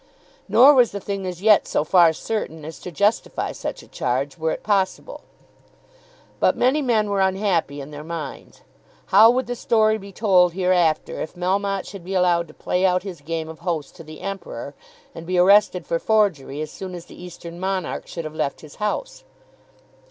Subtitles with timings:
[0.47, 4.35] Nor was the thing as yet so far certain as to justify such a charge,
[4.35, 5.21] were it possible.
[6.39, 8.61] But many men were unhappy in their minds.
[9.13, 13.03] How would the story be told hereafter if Melmotte should be allowed to play out
[13.03, 14.73] his game of host to the Emperor,
[15.13, 18.77] and be arrested for forgery as soon as the Eastern Monarch should have left his
[18.77, 19.23] house?